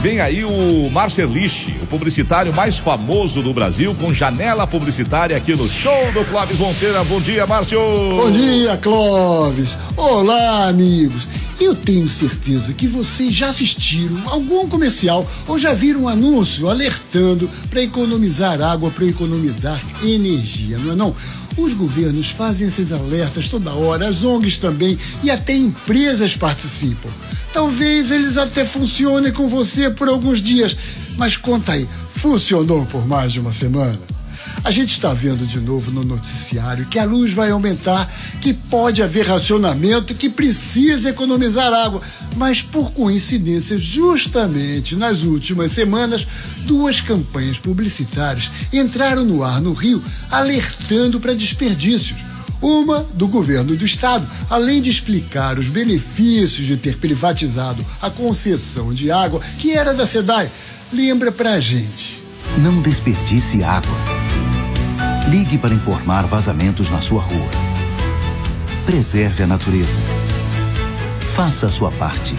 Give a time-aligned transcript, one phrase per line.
[0.00, 5.68] Vem aí o Marceliche, o publicitário mais famoso do Brasil, com janela publicitária aqui no
[5.68, 7.02] show do Clóvis Monteira.
[7.02, 7.80] Bom dia, Márcio!
[8.10, 9.76] Bom dia, Clóvis!
[9.96, 11.26] Olá, amigos!
[11.60, 17.50] Eu tenho certeza que vocês já assistiram algum comercial ou já viram um anúncio alertando
[17.68, 21.16] para economizar água, para economizar energia, não é não?
[21.56, 27.10] Os governos fazem esses alertas toda hora, as ONGs também e até empresas participam.
[27.52, 30.76] Talvez eles até funcionem com você por alguns dias,
[31.16, 33.98] mas conta aí, funcionou por mais de uma semana?
[34.64, 39.02] A gente está vendo de novo no noticiário que a luz vai aumentar, que pode
[39.02, 42.02] haver racionamento, que precisa economizar água.
[42.36, 46.26] Mas, por coincidência, justamente nas últimas semanas,
[46.66, 52.18] duas campanhas publicitárias entraram no ar no Rio alertando para desperdícios.
[52.60, 58.92] Uma do governo do estado, além de explicar os benefícios de ter privatizado a concessão
[58.92, 60.50] de água que era da SEDAI,
[60.92, 62.22] lembra pra gente.
[62.58, 63.96] Não desperdice água.
[65.30, 67.50] Ligue para informar vazamentos na sua rua.
[68.84, 70.00] Preserve a natureza.
[71.34, 72.34] Faça a sua parte.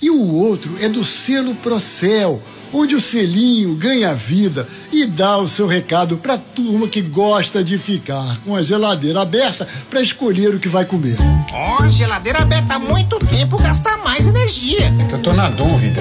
[0.00, 2.40] E o outro é do selo Procel,
[2.72, 7.64] onde o selinho ganha vida e dá o seu recado para a turma que gosta
[7.64, 11.16] de ficar com a geladeira aberta para escolher o que vai comer.
[11.52, 14.94] Ó, oh, geladeira aberta há muito tempo gasta mais energia.
[15.00, 16.00] É que eu tô na dúvida.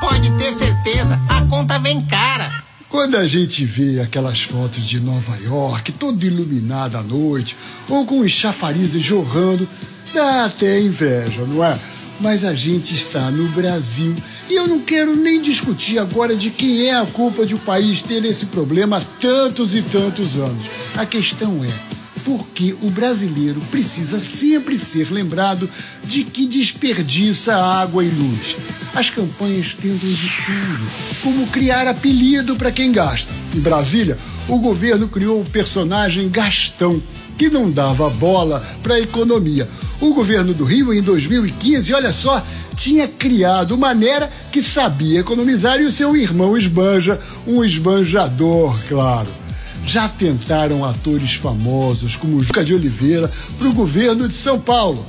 [0.00, 2.50] Pode ter certeza, a conta vem cara.
[2.88, 7.56] Quando a gente vê aquelas fotos de Nova York, toda iluminada à noite,
[7.88, 9.68] ou com os chafarizes jorrando,
[10.12, 11.78] dá até inveja, não é?
[12.20, 14.14] Mas a gente está no Brasil
[14.48, 18.02] e eu não quero nem discutir agora de quem é a culpa de o país
[18.02, 20.64] ter esse problema há tantos e tantos anos.
[20.96, 21.72] A questão é,
[22.24, 25.68] porque o brasileiro precisa sempre ser lembrado
[26.04, 28.56] de que desperdiça água e luz.
[28.94, 30.90] As campanhas tentam de tudo,
[31.22, 33.32] como criar apelido para quem gasta.
[33.54, 37.02] Em Brasília, o governo criou o personagem Gastão,
[37.38, 39.66] que não dava bola para a economia.
[40.00, 42.42] O governo do Rio, em 2015, olha só,
[42.74, 49.40] tinha criado maneira que sabia economizar e o seu irmão esbanja, um esbanjador, claro
[49.86, 55.04] já tentaram atores famosos como Juca de Oliveira para o governo de São Paulo.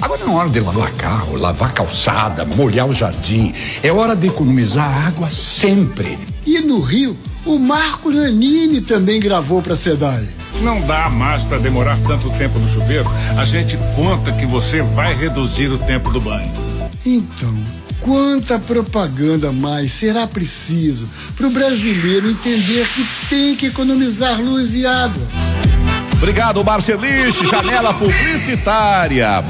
[0.00, 3.52] Agora não é hora de lavar carro, lavar calçada, molhar o jardim.
[3.82, 6.18] É hora de economizar água sempre.
[6.46, 10.43] E no Rio, o Marco Nanini também gravou para a SEDAI.
[10.62, 13.10] Não dá mais para demorar tanto tempo no chuveiro.
[13.36, 16.52] A gente conta que você vai reduzir o tempo do banho.
[17.04, 17.54] Então,
[18.04, 24.84] Quanta propaganda mais será preciso para o brasileiro entender que tem que economizar luz e
[24.84, 25.26] água?
[26.12, 29.42] Obrigado, Marceliche, janela publicitária.